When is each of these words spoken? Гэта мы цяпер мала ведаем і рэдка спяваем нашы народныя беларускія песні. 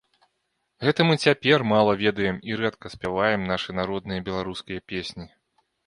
Гэта 0.85 1.05
мы 1.09 1.17
цяпер 1.25 1.67
мала 1.73 1.93
ведаем 2.03 2.41
і 2.51 2.59
рэдка 2.65 2.87
спяваем 2.97 3.41
нашы 3.53 3.69
народныя 3.81 4.27
беларускія 4.31 4.79
песні. 4.95 5.25